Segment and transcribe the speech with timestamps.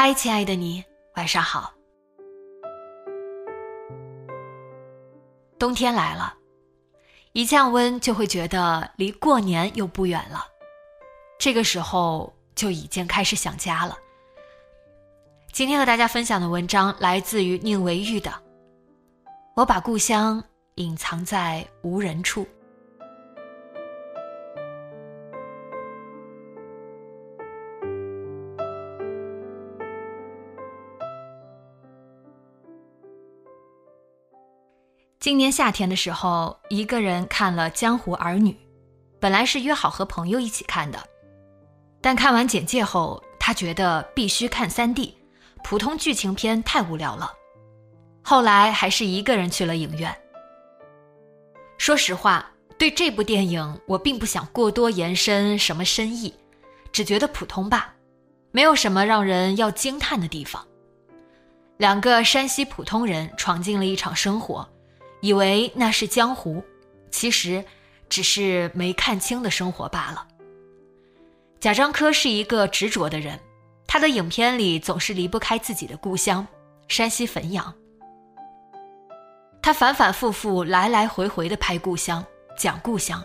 [0.00, 0.84] 嗨，亲爱的你，
[1.16, 1.74] 晚上好。
[5.58, 6.36] 冬天来了，
[7.32, 10.46] 一降温就会觉得离过年又不远了。
[11.36, 13.98] 这个时候就已经开始想家了。
[15.50, 18.30] 今天和大家分享的文章来自于宁为玉的
[19.56, 20.40] 《我把故乡
[20.76, 22.44] 隐藏在无人处》。
[35.20, 38.52] 今年夏天的时候，一个人看了《江湖儿女》，
[39.18, 41.08] 本来是约好和朋友一起看的，
[42.00, 45.14] 但看完简介后，他觉得必须看 3D，
[45.64, 47.32] 普通剧情片太无聊了。
[48.22, 50.16] 后来还是一个人去了影院。
[51.78, 56.32] 说实话，对这部电影我并不想过多延伸什么深意，
[56.92, 57.92] 只觉得普通吧，
[58.52, 60.64] 没有什么让人要惊叹的地方。
[61.76, 64.66] 两个山西普通人闯进了一场生活。
[65.20, 66.62] 以为那是江湖，
[67.10, 67.64] 其实
[68.08, 70.26] 只是没看清的生活罢了。
[71.60, 73.38] 贾樟柯是一个执着的人，
[73.86, 76.46] 他的影片里总是离不开自己的故乡
[76.86, 77.74] 山西汾阳。
[79.60, 82.24] 他反反复复、来来回回的拍故乡，
[82.56, 83.22] 讲故乡，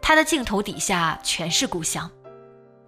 [0.00, 2.10] 他的镜头底下全是故乡。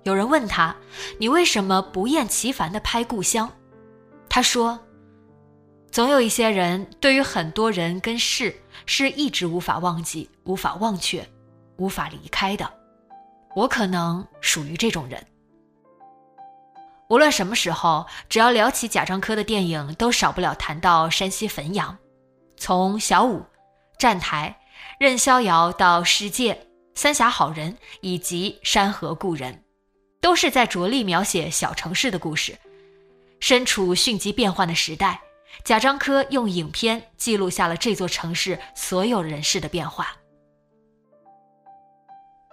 [0.05, 0.75] 有人问他
[1.21, 3.51] ：“你为什么不厌其烦的拍故乡？”
[4.29, 4.81] 他说。
[5.93, 8.55] 总有一些人，对于很多人跟事，
[8.87, 11.29] 是一直无法忘记、无法忘却、
[11.79, 12.73] 无法离开的。
[13.57, 15.27] 我可能属于这种人。
[17.09, 21.99] 无论什么时候，只要聊起贾樟柯的电影，都少不了谈到山西汾阳。
[22.57, 23.45] 从小五、
[23.99, 24.57] 站台、
[25.01, 29.65] 任逍遥到世界、三峡好人以及山河故人，
[30.21, 32.57] 都是在着力描写小城市的故事。
[33.41, 35.21] 身处迅疾变幻的时代。
[35.65, 40.17] 贾樟柯用影片记录下了这座城市所有人事的变化。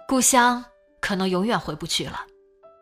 [0.06, 0.64] 故乡
[1.00, 2.26] 可能永远回不去了，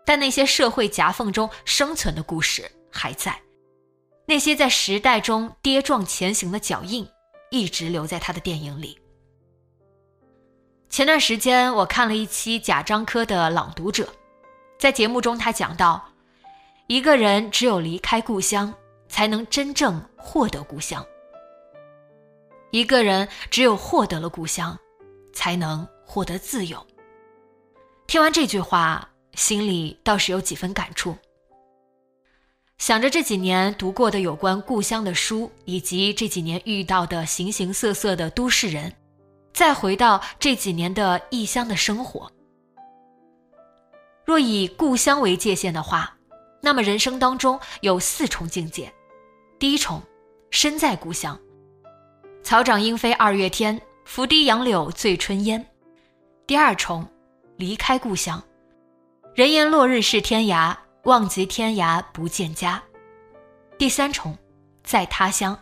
[0.05, 3.41] 但那些社会夹缝中生存的故事还在，
[4.27, 7.09] 那些在时代中跌撞前行的脚印，
[7.51, 8.99] 一直留在他的电影里。
[10.89, 14.05] 前段时间我看了一期贾樟柯的《朗读者》，
[14.79, 16.13] 在节目中他讲到，
[16.87, 18.73] 一个人只有离开故乡。
[19.09, 21.05] 才能真正获得故乡。
[22.71, 24.79] 一个人只有获得了故乡，
[25.33, 26.85] 才能获得自由。
[28.07, 31.17] 听完这句话，心里倒是有几分感触。
[32.79, 38.93] 想着这几年读过的有关故乡的书，以及这几年遇到的形形色色的都市人，
[39.55, 42.31] 再回到这几年的异乡的生活。
[44.27, 46.16] 若以故乡为界限的话，
[46.67, 48.93] 那么人生当中有四重境界。
[49.57, 50.03] 第一重，
[50.51, 51.39] 身在故乡，
[52.43, 55.65] 草长莺飞二月天，拂堤杨柳醉春烟。
[56.45, 57.07] 第二重，
[57.57, 58.43] 离开故乡，
[59.33, 62.83] 人言落日是天涯，望极天涯不见家。
[63.79, 64.37] 第三重，
[64.83, 65.57] 在他乡，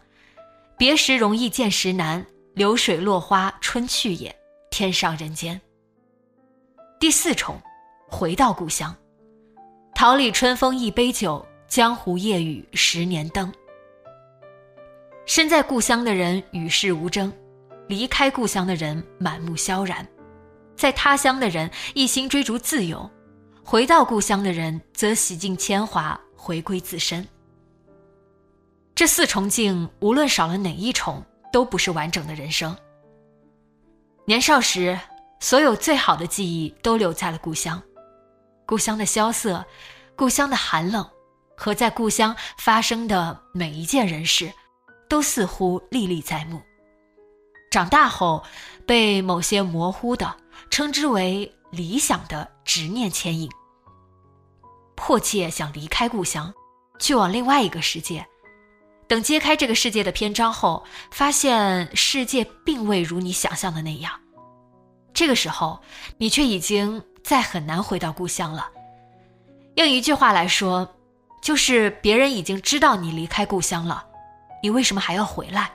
[0.78, 2.24] 别时容易见时难，
[2.54, 4.34] 流水落花春去也，
[4.70, 5.60] 天上人间。
[6.98, 7.60] 第四重，
[8.08, 8.96] 回到故乡，
[9.94, 13.50] 桃李春风一杯酒，江湖夜雨十年灯。
[15.24, 17.32] 身在故乡的人与世无争，
[17.86, 20.06] 离开故乡的人满目萧然，
[20.74, 23.08] 在他乡的人一心追逐自由，
[23.62, 27.26] 回到故乡的人则洗尽铅华，回归自身。
[28.96, 32.76] 这四重境，无论少了哪一重，都不是完整的人生。
[34.26, 34.98] 年少时，
[35.38, 37.80] 所有最好的记忆都留在了故乡，
[38.66, 39.64] 故乡的萧瑟，
[40.16, 41.08] 故乡的寒冷，
[41.56, 44.52] 和在故乡发生的每一件人事。
[45.06, 46.60] 都似乎历历在目。
[47.70, 48.42] 长大后，
[48.86, 50.34] 被某些模糊的
[50.70, 53.48] 称之为理想的执念牵引，
[54.96, 56.52] 迫切想离开故乡，
[56.98, 58.26] 去往另外一个世界。
[59.06, 64.18] 等揭开这个世界的篇章后，发现世界并未如你想象的那样。
[65.12, 65.80] 这个时候，
[66.16, 68.70] 你却已经再很难回到故乡了。
[69.76, 70.88] 用一句话来说，
[71.42, 74.06] 就是别人已经知道你离开故乡了，
[74.62, 75.72] 你为什么还要回来？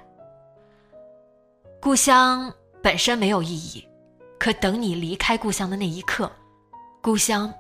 [1.82, 2.54] 故乡
[2.84, 3.86] 本身没有意义，
[4.40, 6.32] 可等你离开故乡的那一刻，
[7.02, 7.52] 故乡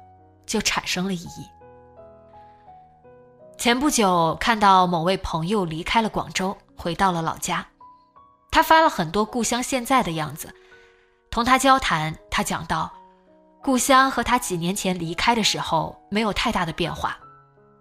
[0.45, 1.50] 就产生了意义。
[3.57, 7.65] 前不久看到某位朋友离开了广州，回到了老家。
[8.51, 10.53] 他发了很多故乡现在的样子。
[11.30, 12.92] 同他交谈，他讲到，
[13.61, 17.17] 故乡和他几年前离开的时候没有太大的变化，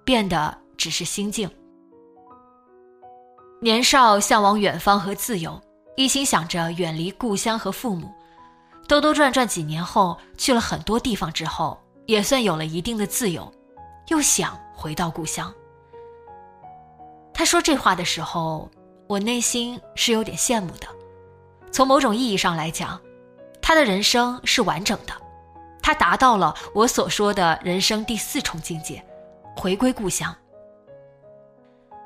[0.05, 1.49] 变的只是心境。
[3.61, 5.61] 年少向往远方和自由，
[5.97, 8.11] 一心想着远离故乡和父母，
[8.89, 13.51] 兜兜转转几年后，去了很多地方之后，也算有了一定的自由，
[14.09, 15.53] 又想回到故乡。
[17.33, 18.69] 他说这话的时候，
[19.07, 20.89] 我内心是有点羡慕的。
[21.71, 23.01] 从某种意义上来讲，
[23.63, 25.13] 他的人生是完整的，
[25.89, 29.03] 他达到了我所说的人生第四重境界——
[29.57, 30.37] 回归故乡。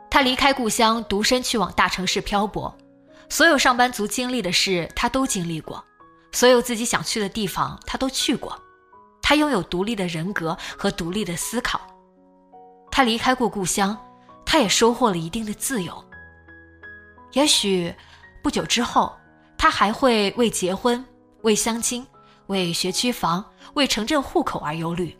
[0.08, 2.72] 他离开故乡，独身去往大城市漂泊，
[3.28, 5.82] 所有上班族经历的事，他都经历过；
[6.30, 8.56] 所有自己想去的地方，他都去过。
[9.20, 11.80] 他拥有独立的人格和独立的思考。
[12.88, 13.98] 他离开过故乡。
[14.46, 16.04] 他也收获了一定的自由。
[17.32, 17.92] 也许
[18.44, 19.12] 不久之后，
[19.58, 21.04] 他还会为结婚、
[21.42, 22.06] 为相亲、
[22.46, 23.44] 为学区房、
[23.74, 25.16] 为城镇户口而忧虑。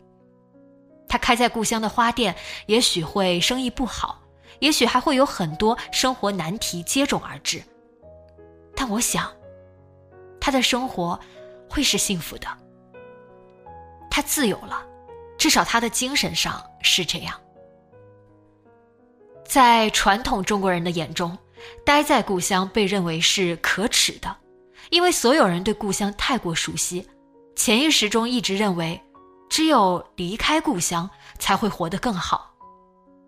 [1.07, 2.35] 他开在故乡的花店，
[2.65, 4.21] 也许会生意不好，
[4.59, 7.63] 也许还会有很多生活难题接踵而至。
[8.75, 9.31] 但我想，
[10.39, 11.19] 他的生活
[11.69, 12.47] 会是幸福的。
[14.09, 14.83] 他自由了，
[15.37, 17.39] 至少他的精神上是这样。
[19.45, 21.37] 在传统中国人的眼中，
[21.85, 24.35] 待在故乡被认为是可耻的，
[24.89, 27.07] 因为所有人对故乡太过熟悉，
[27.55, 29.01] 潜意识中一直认为，
[29.49, 31.09] 只有离开故乡
[31.39, 32.53] 才会活得更好，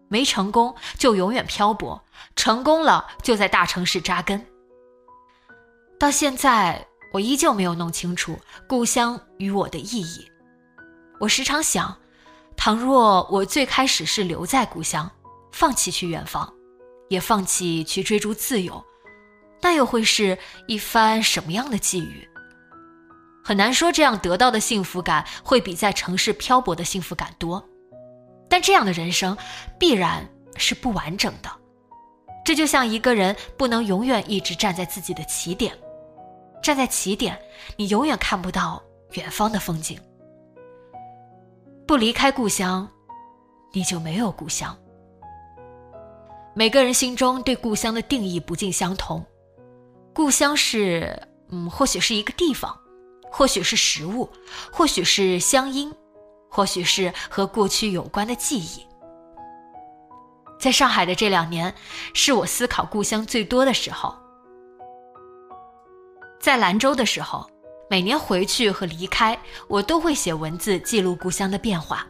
[0.07, 2.01] 没成功就永远漂泊，
[2.35, 4.43] 成功了就在大城市扎根。
[5.99, 8.37] 到现在，我依旧没有弄清楚
[8.67, 10.29] 故乡与我的意义。
[11.19, 11.95] 我时常想，
[12.57, 15.09] 倘若我最开始是留在故乡。
[15.51, 16.53] 放弃去远方，
[17.07, 18.83] 也放弃去追逐自由，
[19.61, 20.37] 那又会是
[20.67, 22.27] 一番什么样的际遇？
[23.47, 27.63] 很难说，这样得到的幸福感会比在城市漂泊的幸福感多。
[28.49, 29.37] 但这样的人生
[29.77, 31.51] 必然是不完整的。
[32.43, 35.77] 这就像一个人不能永远一直站在自己的起点，
[36.59, 37.39] 站在起点，
[37.77, 38.81] 你永远看不到
[39.11, 39.99] 远方的风景。
[41.85, 42.89] 不离开故乡，
[43.73, 44.75] 你就没有故乡。
[46.55, 49.23] 每个人心中对故乡的定义不尽相同，
[50.15, 52.75] 故乡是，嗯，或许是一个地方，
[53.37, 54.29] 或许是食物，
[54.71, 55.93] 或许是乡音，
[56.49, 58.87] 或许是和过去有关的记忆。
[60.57, 61.75] 在上海的这两年，
[62.13, 64.15] 是我思考故乡最多的时候。
[66.39, 67.45] 在兰州的时候，
[67.89, 69.37] 每年回去和离开，
[69.67, 72.07] 我都会写文字记录故乡的变化，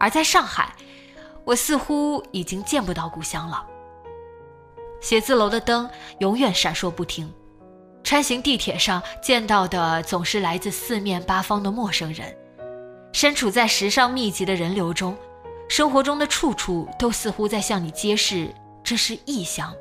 [0.00, 0.74] 而在上海。
[1.44, 3.64] 我似乎已经见不到故乡了。
[5.00, 7.32] 写字楼的灯永远闪烁不停，
[8.04, 12.36] 穿行地铁上见到的总是来自四面八方的陌生人。
[13.12, 15.16] 身处在时尚密集的人流中，
[15.68, 19.72] 生活中的处处都似乎在向你揭示这是异乡。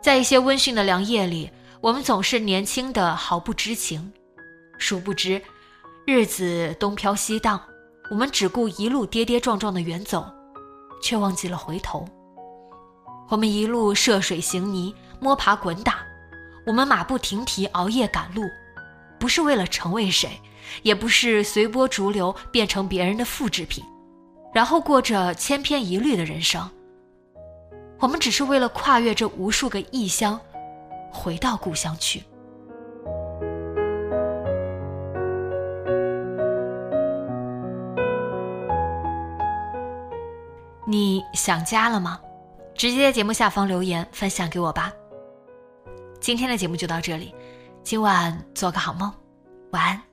[0.00, 1.50] 在一些温驯的凉夜里，
[1.80, 4.12] 我们总是年轻的毫不知情，
[4.78, 5.42] 殊不知，
[6.06, 7.60] 日子东飘西荡。
[8.08, 10.24] 我们只顾一路跌跌撞撞的远走，
[11.02, 12.06] 却忘记了回头。
[13.28, 16.05] 我们一路涉水行泥，摸爬滚打，
[16.66, 18.42] 我们马不停蹄熬夜赶路，
[19.20, 20.28] 不是为了成为谁，
[20.82, 23.84] 也不是随波逐流变成别人的复制品，
[24.52, 26.68] 然后过着千篇一律的人生。
[28.00, 30.40] 我们只是为了跨越这无数个异乡，
[31.12, 32.24] 回到故乡去。
[40.84, 42.20] 你想家了吗？
[42.74, 44.92] 直接在节目下方留言分享给我吧。
[46.20, 47.34] 今天的节目就到这里，
[47.82, 49.12] 今晚做个好梦，
[49.70, 50.05] 晚安。